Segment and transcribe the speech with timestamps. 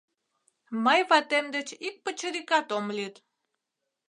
[0.83, 3.15] Мый ватем деч ик пычырикат ом лӱд...